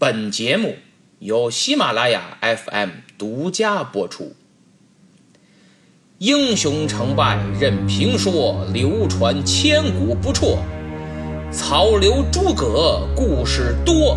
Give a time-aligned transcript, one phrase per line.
[0.00, 0.76] 本节目
[1.18, 4.34] 由喜马拉雅 FM 独家播出。
[6.16, 10.56] 英雄成败任评说，流传千古不辍。
[11.52, 14.16] 曹刘诸葛故事多，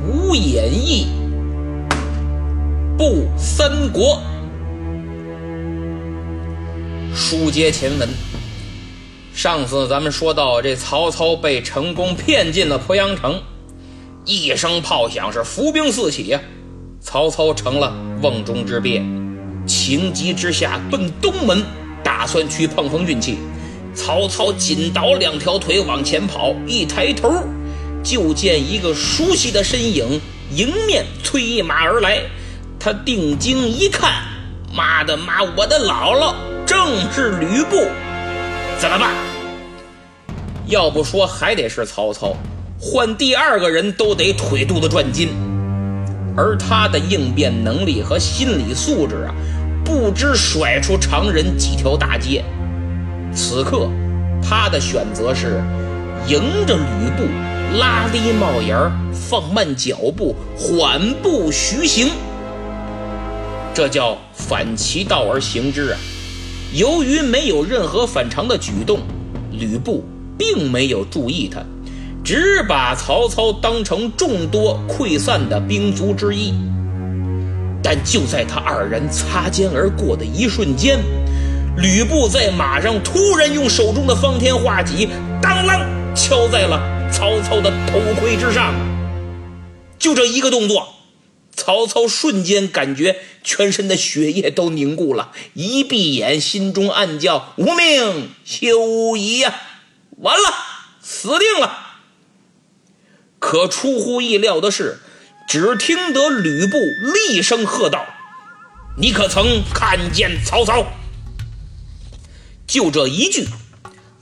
[0.00, 1.08] 无演义
[2.96, 4.22] 不三国。
[7.12, 8.08] 书接前文，
[9.34, 13.42] 上次咱们说到，这曹操被成功骗进了鄱阳城。
[14.26, 16.40] 一声炮响，是伏兵四起呀！
[17.00, 19.00] 曹操成了瓮中之鳖，
[19.64, 21.64] 情急之下奔东门，
[22.02, 23.38] 打算去碰碰运气。
[23.94, 27.32] 曹操紧倒两条腿往前跑，一抬头
[28.02, 30.20] 就见一个熟悉的身影
[30.50, 32.20] 迎面催马而来。
[32.80, 34.10] 他定睛一看，
[34.74, 36.34] 妈的妈，我的姥姥
[36.66, 37.76] 正是吕布，
[38.80, 39.14] 怎么办？
[40.66, 42.36] 要不说还得是曹操。
[42.78, 45.30] 换第二个人都得腿肚子转筋，
[46.36, 49.34] 而他的应变能力和心理素质啊，
[49.82, 52.44] 不知甩出常人几条大街。
[53.34, 53.88] 此刻，
[54.42, 55.62] 他的选择是
[56.28, 57.24] 迎着吕布，
[57.78, 62.08] 拉低帽檐，放慢脚步，缓步徐行。
[63.72, 65.98] 这叫反其道而行之啊！
[66.74, 69.00] 由于没有任何反常的举动，
[69.50, 70.04] 吕布
[70.38, 71.60] 并没有注意他。
[72.26, 76.52] 只把曹操当成众多溃散的兵卒之一，
[77.80, 80.98] 但就在他二人擦肩而过的一瞬间，
[81.76, 85.08] 吕布在马上突然用手中的方天画戟
[85.40, 88.74] 当啷敲在了曹操的头盔之上。
[89.96, 90.94] 就这一个动作，
[91.54, 99.54] 曹操瞬间感觉全身的血液都凝固了，一闭眼，心中暗叫：“无命休矣呀！
[100.18, 100.42] 完了，
[101.00, 101.84] 死定了！”
[103.38, 104.98] 可出乎意料的是，
[105.46, 106.78] 只听得吕布
[107.12, 108.04] 厉声喝道
[108.98, 110.86] ：“你可曾看见曹操？”
[112.66, 113.46] 就这一句，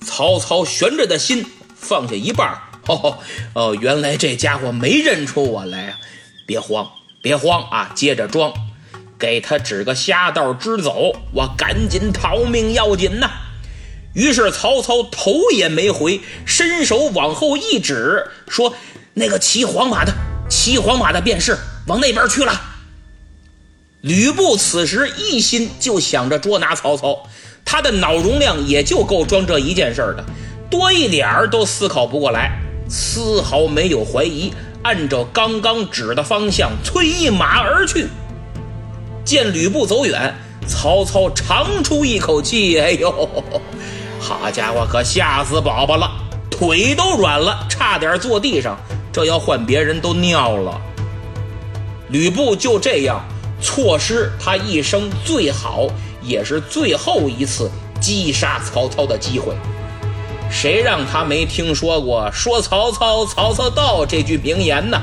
[0.04, 2.60] 曹操悬着的心放下一半。
[2.86, 3.18] 哦
[3.54, 5.98] 哦，原来这家伙没认出我来啊！
[6.44, 6.90] 别慌，
[7.22, 8.52] 别慌啊，接着装，
[9.18, 13.30] 给他指个瞎道支走，我赶紧逃命要紧呐！
[14.14, 18.74] 于是曹操头也没回，伸手往后一指，说。
[19.14, 20.12] 那个骑黄马的，
[20.48, 22.52] 骑黄马的便是往那边去了。
[24.00, 27.22] 吕布此时一心就想着捉拿曹操，
[27.64, 30.24] 他的脑容量也就够装这一件事的，
[30.68, 32.58] 多一点儿都思考不过来，
[32.90, 34.52] 丝毫没有怀疑，
[34.82, 38.08] 按照刚刚指的方向催一马而去。
[39.24, 40.34] 见吕布走远，
[40.66, 43.54] 曹操长出一口气：“哎呦，
[44.20, 46.10] 好家伙，可吓死宝宝了，
[46.50, 48.76] 腿都软了，差点坐地上。”
[49.14, 50.80] 这要换别人都尿了。
[52.08, 53.24] 吕布就这样
[53.62, 55.86] 错失他一生最好
[56.20, 57.70] 也是最后一次
[58.00, 59.54] 击杀曹操的机会。
[60.50, 65.00] 谁让他没听说过“说曹操，曹操到”这句名言呢？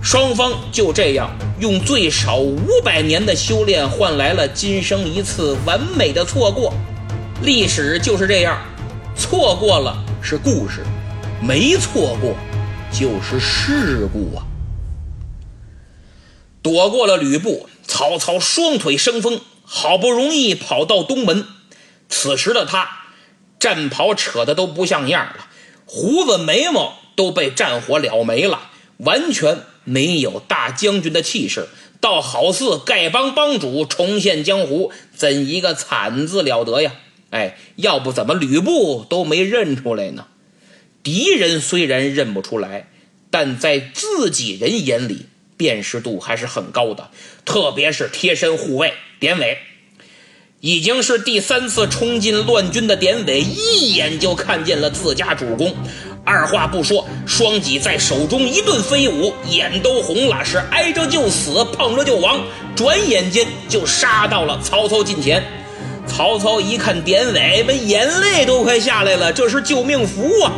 [0.00, 6.72] 双方就这样用最少五百年的修炼换来了今生一次完美的错过。
[7.42, 8.56] 历史就是这样，
[9.16, 10.84] 错过了是故事，
[11.40, 12.34] 没错过。
[12.92, 14.44] 就是事故啊！
[16.62, 21.46] 躲过了吕布，曹操双腿生风，好不容易跑到东门。
[22.08, 23.06] 此时的他，
[23.58, 25.46] 战袍扯的都不像样了，
[25.86, 36.92] 胡子眉毛都被战火燎没了，完全没有大将军的气势，倒好似丐帮帮主重现江湖，怎一个惨字了得呀！
[37.30, 40.26] 哎，要不怎么吕布都没认出来呢？
[41.02, 42.88] 敌人虽然认不出来，
[43.30, 45.26] 但在自己人眼里
[45.56, 47.10] 辨识度还是很高的。
[47.44, 49.58] 特别是贴身护卫典韦，
[50.60, 55.74] 已经是第三次冲进乱军的典韦，一眼就看见了自家主公，
[56.24, 62.46] 二话不说，双戟在手中一顿飞舞，眼都红了，是挨着就死，碰着就亡，
[62.76, 65.42] 转眼间就杀到了曹操近前。
[66.06, 70.52] 曹操一看典韦，那眼泪都快下来了，这是救命符啊！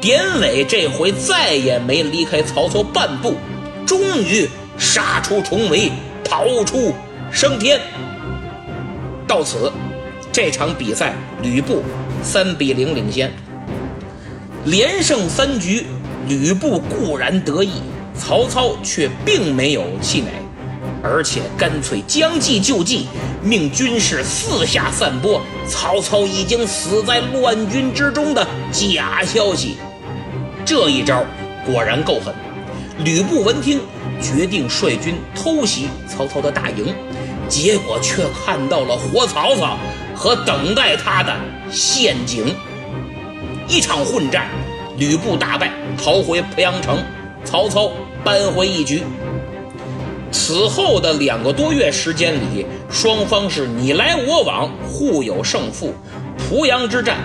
[0.00, 3.34] 典韦这回再也没离开曹操半步，
[3.84, 4.48] 终于
[4.78, 5.90] 杀出重围，
[6.24, 6.94] 逃出
[7.32, 7.80] 升天。
[9.26, 9.72] 到此，
[10.30, 11.82] 这场比赛吕布
[12.22, 13.32] 三比零领先，
[14.64, 15.84] 连胜三局。
[16.28, 17.80] 吕布固然得意，
[18.14, 20.28] 曹操却并没有气馁，
[21.02, 23.06] 而且干脆将计就计，
[23.42, 29.78] 命军士四下散播曹操已经死在乱军之中的假消息。
[30.68, 31.24] 这一招
[31.64, 32.34] 果然够狠，
[33.02, 33.80] 吕布闻听，
[34.20, 36.94] 决定率军偷袭曹操的大营，
[37.48, 39.78] 结果却看到了活曹操
[40.14, 41.34] 和等待他的
[41.70, 42.54] 陷阱。
[43.66, 44.46] 一场混战，
[44.98, 46.98] 吕布大败，逃回濮阳城，
[47.46, 47.90] 曹操
[48.22, 49.02] 扳回一局。
[50.30, 55.94] 此后的两个多月时间里，双方是你来我往，互有胜负。
[56.36, 57.16] 濮阳之战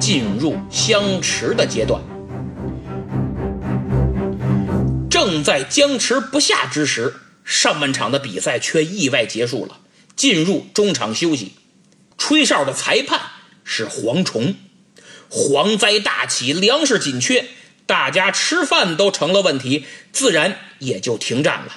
[0.00, 2.02] 进入相持的阶段。
[5.18, 9.80] 正在僵持不下之时，上半场的比赛却意外结束了，
[10.14, 11.54] 进入中场休息。
[12.16, 13.20] 吹哨的裁判
[13.64, 14.54] 是蝗虫，
[15.28, 17.46] 蝗灾大起，粮食紧缺，
[17.84, 21.72] 大家吃饭都成了问题，自然也就停战了。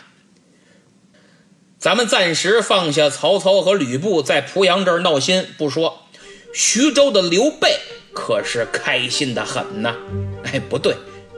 [1.80, 6.08] 咱们暂时放下曹操和吕布在濮阳这儿闹心不说，
[6.54, 7.80] 徐州的刘备
[8.14, 9.96] 可是开心的很呐。
[10.44, 10.96] 哎，不对，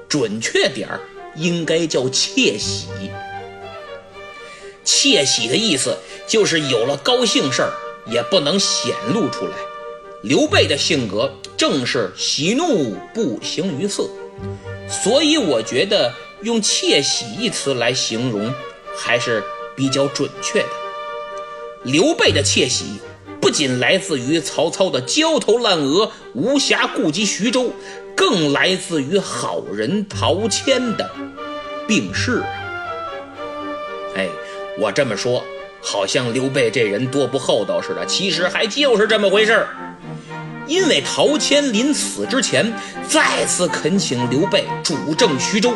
[0.10, 1.00] 准确点儿。
[1.36, 2.88] 应该叫窃喜，
[4.84, 5.98] 窃喜的意思
[6.28, 7.74] 就是有了高兴事儿
[8.06, 9.54] 也不能显露出来。
[10.22, 14.10] 刘备的性格正是喜怒不形于色，
[14.90, 18.54] 所以我觉得用窃喜一词来形容
[18.96, 19.44] 还是
[19.76, 20.70] 比较准确的。
[21.84, 22.86] 刘备的窃喜
[23.44, 27.74] 不仅来自于曹操的焦头烂额，无暇顾及徐州。
[28.16, 31.12] 更来自于好人陶谦的
[31.86, 32.48] 病逝啊！
[34.16, 34.30] 哎，
[34.80, 35.44] 我这么说，
[35.82, 39.68] 好像刘备这人多不厚道似的，其实还就是这么回事儿。
[40.66, 42.72] 因为陶谦临死之前
[43.10, 45.74] 再次恳请刘备主政徐州，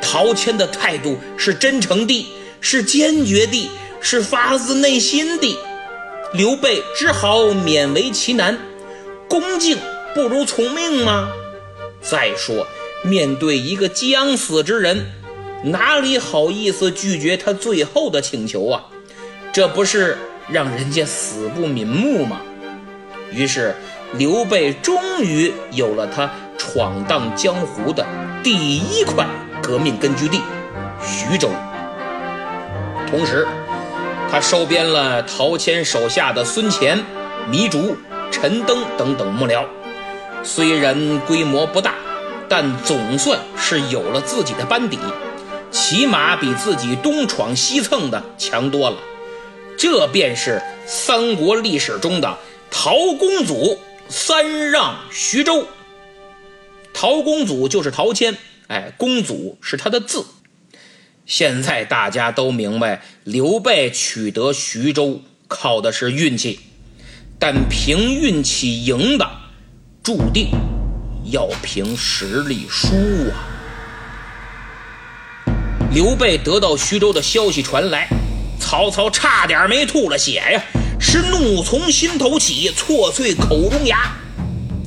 [0.00, 2.24] 陶谦的态度是真诚的，
[2.60, 3.68] 是坚决的，
[4.00, 5.58] 是发自内心的。
[6.32, 8.58] 刘备只好勉为其难，
[9.28, 9.78] 恭敬。
[10.14, 11.30] 不如从命吗？
[12.00, 12.66] 再说，
[13.04, 15.12] 面对一个将死之人，
[15.64, 18.84] 哪里好意思拒绝他最后的请求啊？
[19.52, 22.40] 这不是让人家死不瞑目吗？
[23.30, 23.74] 于是，
[24.14, 28.04] 刘备终于有了他闯荡江湖的
[28.42, 29.26] 第一块
[29.62, 30.40] 革命根据地——
[31.04, 31.50] 徐州。
[33.08, 33.46] 同时，
[34.30, 37.02] 他收编了陶谦手下的孙乾、
[37.50, 37.96] 糜竺、
[38.30, 39.64] 陈登等等幕僚。
[40.44, 41.94] 虽然规模不大，
[42.48, 44.98] 但总算是有了自己的班底，
[45.70, 48.98] 起码比自己东闯西蹭的强多了。
[49.78, 52.36] 这便是三国历史中的
[52.70, 53.78] 陶公祖
[54.08, 55.66] 三让徐州。
[56.92, 58.36] 陶公祖就是陶谦，
[58.66, 60.24] 哎，公祖是他的字。
[61.28, 66.58] 现在大家都明白，刘备取得徐州靠的是运气，
[67.38, 69.28] 但凭运气赢的。
[70.02, 70.48] 注定
[71.30, 72.88] 要凭实力输
[73.28, 73.44] 啊！
[75.92, 78.08] 刘备得到徐州的消息传来，
[78.58, 80.64] 曹操差点没吐了血呀，
[80.98, 84.16] 是怒从心头起，错碎口中牙。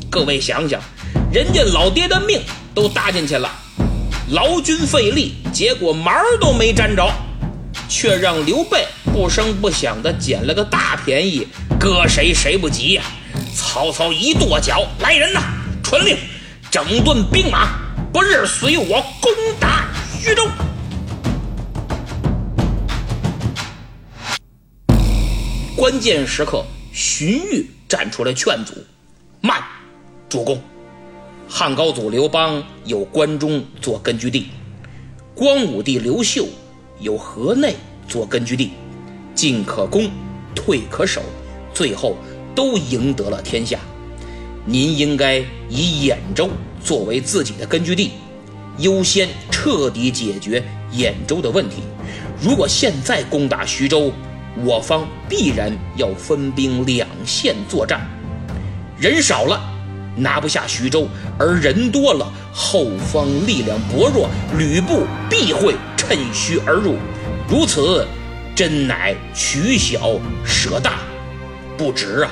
[0.09, 0.81] 各位想想，
[1.31, 2.41] 人家老爹的命
[2.73, 3.47] 都搭进去了，
[4.31, 7.11] 劳军费力，结果毛都没沾着，
[7.89, 11.45] 却让刘备不声不响的捡了个大便宜，
[11.77, 13.03] 搁谁谁不急呀？
[13.53, 15.41] 曹操一跺脚，来人呐！
[15.83, 16.15] 传令，
[16.71, 17.73] 整顿兵马，
[18.13, 20.47] 不日随我攻打徐州。
[25.75, 26.63] 关键时刻，
[26.93, 28.73] 荀彧站出来劝阻
[29.41, 29.61] ：“慢，
[30.29, 30.63] 主公！
[31.53, 34.47] 汉高祖刘邦有关中做根据地，
[35.35, 36.47] 光武帝刘秀
[37.01, 37.75] 有河内
[38.07, 38.71] 做根据地，
[39.35, 40.09] 进可攻，
[40.55, 41.21] 退可守，
[41.73, 42.15] 最后。”
[42.53, 43.79] 都赢得了天下，
[44.65, 46.49] 您应该以兖州
[46.83, 48.11] 作为自己的根据地，
[48.79, 51.77] 优先彻底解决兖州的问题。
[52.41, 54.11] 如果现在攻打徐州，
[54.65, 58.01] 我方必然要分兵两线作战，
[58.99, 59.70] 人少了
[60.15, 66.95] 拿不下徐州，而人多了后方力量薄弱，吕布必会趁虚而入，
[67.47, 68.05] 如此
[68.55, 70.99] 真乃取小舍大。
[71.77, 72.29] 不值啊！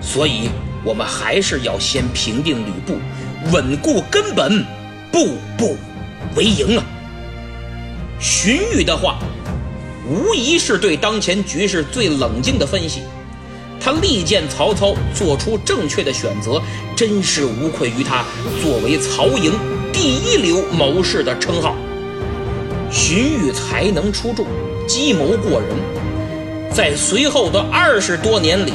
[0.00, 0.50] 所以，
[0.84, 2.98] 我们还是要先平定吕布，
[3.50, 4.64] 稳固根本，
[5.10, 5.76] 步步
[6.36, 6.84] 为营啊！
[8.20, 9.18] 荀彧的话，
[10.06, 13.02] 无疑是对当前局势最冷静的分析。
[13.80, 16.60] 他力荐曹操做出正确的选择，
[16.96, 18.24] 真是无愧于他
[18.62, 19.52] 作为曹营
[19.92, 21.74] 第一流谋士的称号。
[22.90, 24.46] 荀彧才能出众，
[24.86, 25.68] 计谋过人。
[26.72, 28.72] 在随后的二十多年里，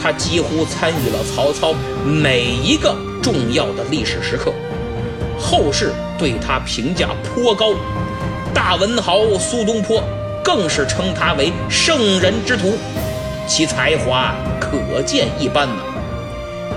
[0.00, 4.52] 他几乎参与了曹操每一个重要的历史时刻。
[5.38, 7.72] 后世对他评价颇高。
[8.54, 10.02] 大文豪苏东坡
[10.42, 12.76] 更是称他为圣人之徒，
[13.48, 15.82] 其才华可见一斑呐。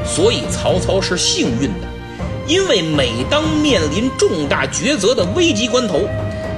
[0.04, 1.88] 所以曹操是幸运的，
[2.48, 6.08] 因为每当面临重大抉择的危急关头，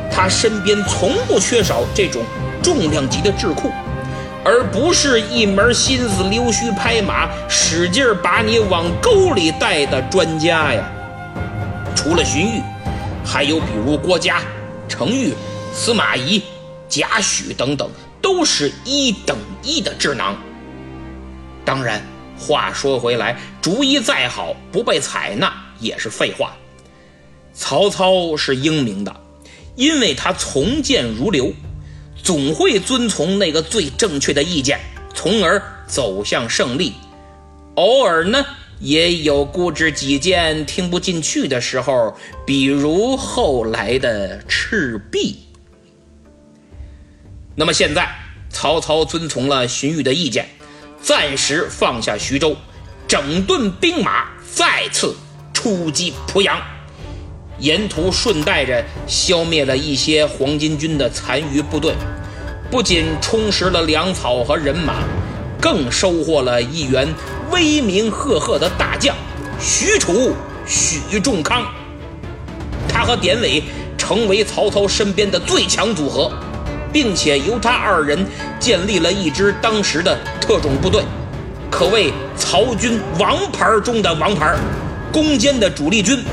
[0.10, 2.22] 他身边从不缺少这种
[2.62, 3.70] 重量级的智库。
[4.46, 10.84] 而不是一门心思溜须拍马，使劲把你往沟里带的专家呀。
[11.96, 12.62] 除了荀彧，
[13.25, 14.41] 还有比如郭嘉、
[14.89, 15.34] 程昱、
[15.74, 16.43] 司马懿、
[16.89, 17.89] 贾诩等等，
[18.24, 20.36] 都是一等一的智囊。
[21.63, 22.01] 当然，
[22.39, 26.56] 话说回来，主意再好，不被采纳也是废话。
[27.53, 29.15] 曹操是英明的，
[29.75, 31.53] 因为他从谏如流。
[32.24, 34.80] 总会遵从那个最正确的意见，
[35.13, 36.94] 从而走向胜利。
[37.75, 38.46] 偶尔呢，
[38.80, 42.15] 也有固执己见、听不进去的时候，
[42.46, 45.39] 比如后来的赤壁。
[47.55, 48.10] 那么现在，
[48.50, 50.50] 曹操遵从了荀彧的意见，
[51.01, 52.55] 暂时放下徐州，
[53.07, 55.15] 整顿兵马，再次
[55.53, 56.60] 出击濮阳，
[57.60, 61.93] 沿途顺带着消灭了一些黄巾军的残余部队。
[62.72, 65.03] 不仅充实了粮草和人马，
[65.62, 67.07] 更收获了一员
[67.51, 69.15] 威名赫赫的大将
[69.60, 70.33] 许褚、
[70.65, 71.63] 许仲康。
[72.89, 73.62] 他和典韦
[73.95, 76.31] 成为曹操身边的最强组合，
[76.94, 78.26] 并且由他二人
[78.60, 81.04] 建立了一支当时的特种部队，
[81.72, 84.56] 可谓曹军王牌中的王牌，
[85.12, 86.24] 攻坚的主力军，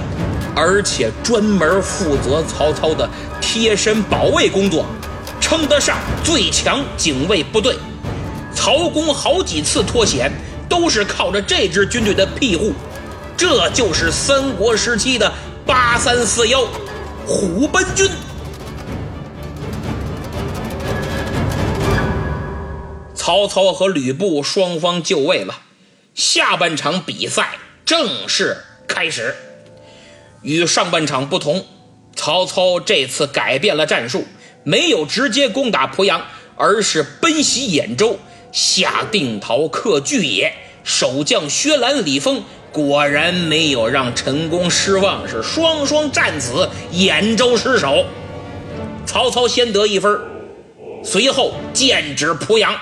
[0.55, 3.09] 而且专门负责曹操的
[3.41, 4.85] 贴身保卫工作。
[5.41, 7.75] 称得上最强警卫部队，
[8.55, 10.31] 曹公好几次脱险，
[10.69, 12.73] 都是靠着这支军队的庇护。
[13.37, 15.33] 这就是三国时期的
[15.67, 16.61] 八三四幺
[17.27, 18.09] 虎贲军。
[23.31, 25.61] 曹操和吕布双方就位了，
[26.17, 27.51] 下半场比赛
[27.85, 28.57] 正式
[28.89, 29.37] 开始。
[30.43, 31.65] 与上半场不同，
[32.17, 34.25] 曹操这次改变了战术。
[34.65, 38.19] 没有直接攻打濮阳，而是奔袭兖州，
[38.51, 40.53] 下定陶克巨野。
[40.83, 48.05] 守将薛兰、李丰果然没有让陈宫失望，是双双战死，兖州失守。
[49.07, 50.21] 曹操先得一分，
[51.05, 52.75] 随后剑指濮阳。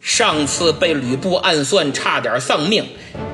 [0.00, 2.84] 上次被吕布暗算，差点丧命。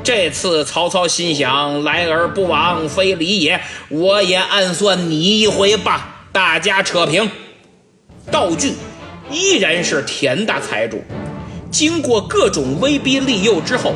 [0.02, 6.26] 这次曹操心想：来而不往非礼也，我也暗算你一回吧。
[6.33, 7.30] 大家扯平，
[8.30, 8.75] 道具
[9.30, 11.02] 依然是田大财主。
[11.71, 13.94] 经过各种威逼利诱之后，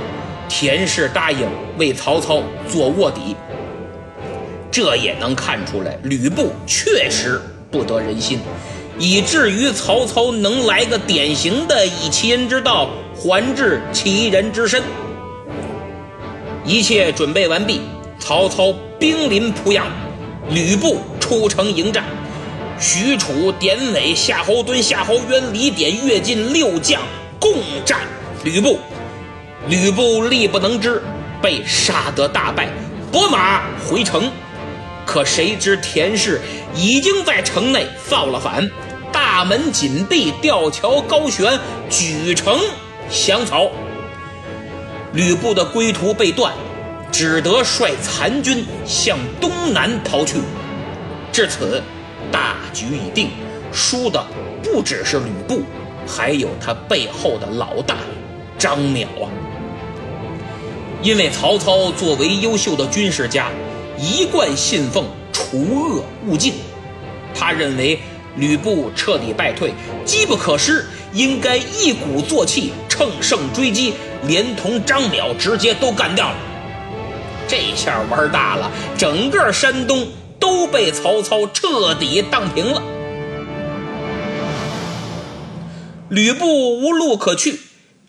[0.49, 1.49] 田氏答应
[1.79, 3.35] 为曹操做卧底。
[4.71, 8.39] 这也能看出来，吕布确实不得人心，
[8.99, 14.83] 以至于曹操能来个典型的以其人之道还治其人之身。
[16.65, 17.81] 一切准备完毕，
[18.19, 19.87] 曹操兵临濮阳，
[20.51, 22.05] 吕布出城迎战。
[22.81, 27.01] 许褚、典韦、夏侯惇、夏侯渊、李典、乐进六将
[27.41, 28.01] 共战
[28.45, 28.79] 吕布，
[29.69, 31.03] 吕布力不能支，
[31.43, 32.69] 被杀得大败，
[33.11, 34.31] 拨马回城。
[35.05, 36.41] 可谁知田氏
[36.75, 38.71] 已经在城内造了反，
[39.39, 42.59] 大门紧闭，吊桥高悬，举城
[43.09, 43.71] 降曹。
[45.13, 46.53] 吕布的归途被断，
[47.13, 50.39] 只得率残军向东南逃去。
[51.31, 51.81] 至此。
[52.33, 53.31] 大局已定，
[53.73, 54.27] 输的
[54.61, 55.63] 不只是吕布，
[56.05, 57.95] 还有他背后的老大
[58.59, 59.31] 张邈啊！
[61.01, 63.51] 因为曹操作为优秀的军事家，
[63.97, 66.55] 一贯信奉除恶务尽，
[67.33, 68.01] 他认为
[68.39, 73.95] 吕布彻底败退，机不可失，应该一鼓作气，乘胜追击，
[74.27, 76.37] 连同张邈直接都干掉了。
[77.47, 80.09] 这下玩大了，整个山东。
[80.41, 82.81] 都被曹操彻底荡平了。
[86.09, 87.59] 吕布无路可去，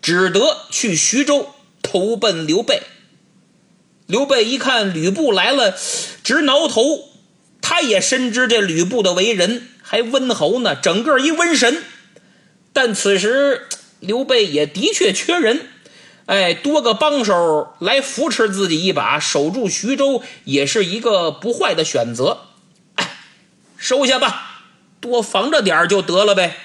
[0.00, 1.48] 只得去徐州
[1.82, 2.82] 投奔刘备。
[4.06, 5.74] 刘备一看吕布来了，
[6.22, 6.82] 直挠头。
[7.60, 11.82] 他也深知这吕布的为人，还温侯呢，整个一瘟神。
[12.72, 13.66] 但此时
[13.98, 15.66] 刘备也的确缺人。
[16.26, 22.42] 哎，多个帮手来扶持自己一把，守住徐州也是一个不坏的选择。
[22.94, 23.16] 哎，
[23.76, 24.62] 收下吧，
[25.00, 26.56] 多防着点就得了呗。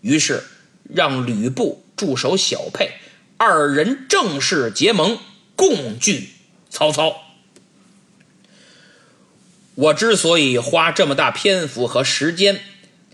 [0.00, 0.44] 于是
[0.88, 2.92] 让吕布驻守小沛，
[3.38, 5.18] 二人正式结盟，
[5.56, 6.28] 共拒
[6.70, 7.16] 曹操。
[9.74, 12.60] 我之所以花这么大篇幅和时间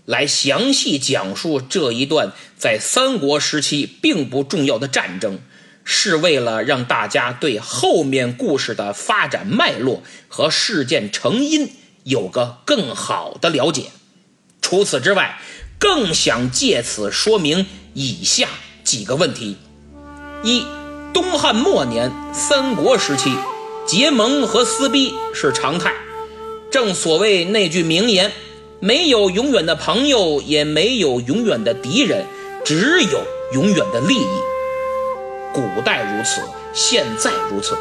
[0.05, 5.39] 来详细讲述这一段在三国时期并不重要的战争，
[5.85, 11.71] 是为了让大家对后面故事的发展脉络和事件成因
[12.03, 13.85] 有个更好的了解。
[14.61, 15.39] 除此之外，
[15.79, 18.49] 更想借此说明以下
[18.83, 19.55] 几个问题：
[20.43, 20.65] 一、
[21.13, 23.33] 东汉末年、三国时期，
[23.87, 25.93] 结盟和撕逼是常态。
[26.71, 28.31] 正所谓那句名言
[28.79, 32.25] ：“没有永远的朋友，也没有永远的敌人，
[32.63, 33.23] 只有
[33.53, 34.27] 永远的利益。”
[35.51, 36.41] 古代如此，
[36.73, 37.75] 现在如此，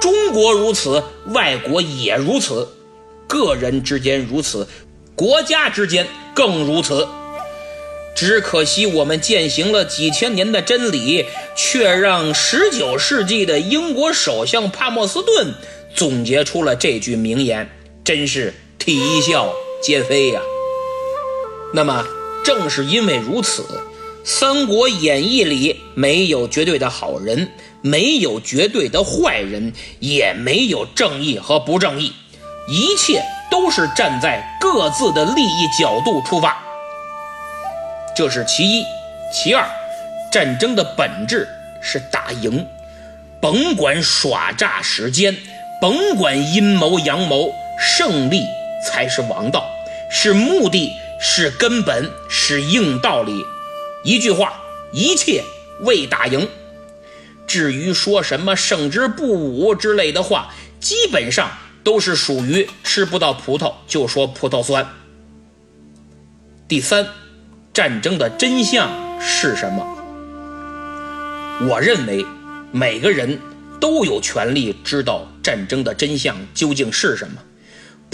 [0.00, 2.68] 中国如此，外国也如此，
[3.26, 4.68] 个人之间如此，
[5.14, 7.08] 国家之间更如此。
[8.14, 11.24] 只可惜我们践行了几千年的真理，
[11.54, 15.54] 却让十九世纪的英国首相帕默斯顿
[15.94, 17.70] 总结出了这句名言。
[18.06, 20.40] 真是啼笑皆非呀！
[21.74, 22.06] 那么，
[22.44, 23.62] 正是因为如此，
[24.22, 27.50] 《三国演义》里没有绝对的好人，
[27.82, 32.12] 没有绝对的坏人，也没有正义和不正义，
[32.68, 36.56] 一切都是站在各自的利益角度出发。
[38.14, 38.84] 这是其一。
[39.34, 39.68] 其二，
[40.30, 41.48] 战争的本质
[41.82, 42.64] 是打赢，
[43.42, 45.36] 甭管耍诈时间，
[45.80, 47.52] 甭管阴谋阳谋。
[47.78, 48.42] 胜利
[48.86, 49.68] 才是王道，
[50.10, 53.44] 是目的，是根本，是硬道理。
[54.04, 54.60] 一句话，
[54.92, 55.42] 一切
[55.80, 56.48] 为打赢。
[57.46, 61.50] 至于说什么胜之不武之类的话，基本上
[61.84, 64.86] 都是属于吃不到葡萄就说葡萄酸。
[66.68, 67.06] 第三，
[67.72, 68.90] 战争的真相
[69.20, 69.86] 是什么？
[71.68, 72.26] 我认为
[72.72, 73.40] 每个人
[73.80, 77.40] 都有权利知道战争的真相究竟是什么。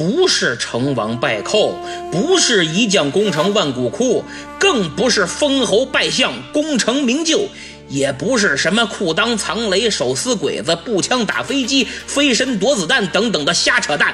[0.02, 1.78] 不是成王败寇，
[2.10, 4.24] 不是一将功成万骨枯，
[4.58, 7.46] 更不是封侯拜相功成名就，
[7.88, 14.12] 也不是什么裤裆藏雷、手撕鬼子、步枪打飞机、飞身躲子弹等等的瞎扯淡。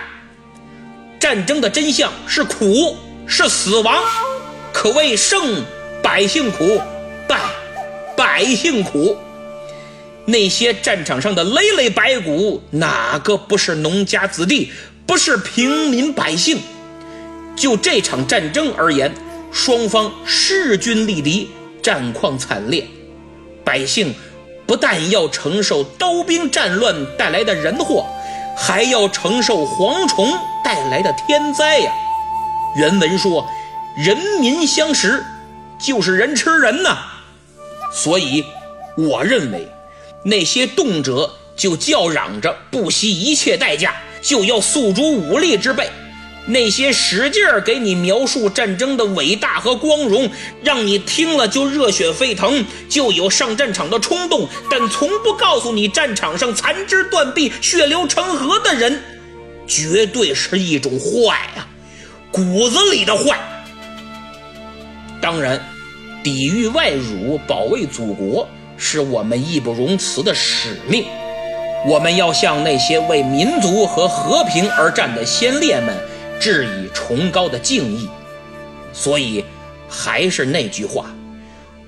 [1.18, 2.94] 战争的真相是苦，
[3.26, 4.04] 是死亡，
[4.74, 5.64] 可谓胜
[6.02, 6.78] 百姓苦，
[7.26, 7.40] 败
[8.14, 9.16] 百姓苦。
[10.26, 14.70] 那些战场上的累累白骨，哪个不是农家子弟？
[15.08, 16.60] 不是平民百姓，
[17.56, 19.10] 就这场战争而言，
[19.50, 21.48] 双方势均力敌，
[21.82, 22.86] 战况惨烈。
[23.64, 24.14] 百姓
[24.66, 28.06] 不但要承受刀兵战乱带来的人祸，
[28.54, 30.30] 还要承受蝗虫
[30.62, 31.90] 带来的天灾呀。
[32.76, 33.48] 原文说
[33.96, 35.24] ：“人民相食，
[35.78, 36.98] 就是人吃人呐。”
[37.90, 38.44] 所以，
[38.98, 39.66] 我认为
[40.26, 43.94] 那些动辄就叫嚷着不惜一切代价。
[44.22, 45.88] 就要诉诸武力之辈，
[46.46, 50.30] 那些使劲儿给你描述战争的伟大和光荣，
[50.62, 59.02] 让你听了就热血沸腾，就有上战场的冲动，但从不告诉你战场上残肢断臂、血流成河的人，
[59.66, 61.68] 绝对是一种坏啊，
[62.30, 63.38] 骨子里的坏。
[65.20, 65.62] 当然，
[66.22, 71.04] 抵御外辱、保卫祖国，是我们义不容辞的使命。
[71.86, 75.96] 我们要向那些为民族和和平而战的先烈们
[76.40, 78.08] 致以崇高的敬意。
[78.92, 79.44] 所以，
[79.88, 81.06] 还是那句话，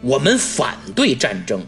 [0.03, 1.67] 我们反对战争，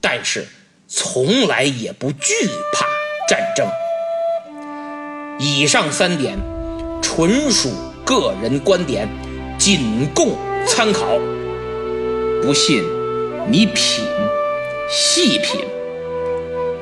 [0.00, 0.46] 但是
[0.88, 2.32] 从来也不惧
[2.72, 2.86] 怕
[3.28, 3.66] 战争。
[5.38, 6.38] 以上三点
[7.00, 7.70] 纯属
[8.04, 9.08] 个人观点，
[9.58, 10.36] 仅供
[10.66, 11.18] 参考。
[12.42, 12.82] 不信，
[13.48, 14.04] 你品，
[14.90, 15.60] 细品。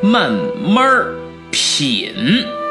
[0.02, 1.06] 慢慢
[1.52, 2.61] 品。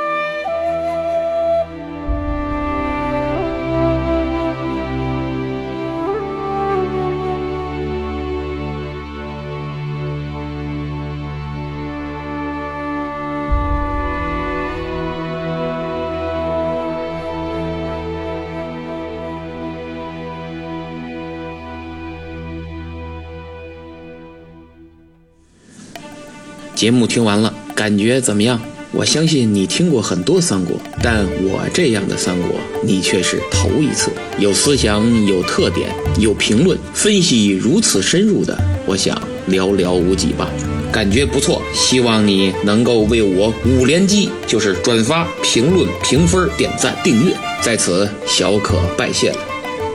[26.82, 28.60] 节目听完了，感觉怎么样？
[28.92, 34.10] 我相信你听过很多三国，但我这样的三国你却是头一次。
[34.40, 39.16] 有思想、有特点、有评论分析如此深入的，我想
[39.48, 40.50] 寥寥无几吧。
[40.92, 49.38] 感觉不错，希望你能够为我五连击，就是转发、评论、评分、点赞、订阅，在此小可拜谢了。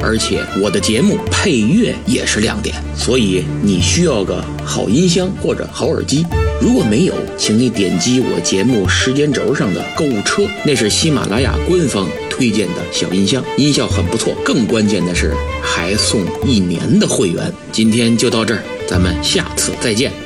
[0.00, 6.24] 而且我的节目配乐也是亮点，所以你需要个好音箱或者好耳机。
[6.60, 14.34] 如果没有，请你点击我节目时间轴上的购物车，那是喜马拉雅官方推荐的小音箱，音效很不错。
[14.44, 17.52] 更关键的是，还送一年的会员。
[17.70, 20.25] 今天就到这儿，咱们下次再见。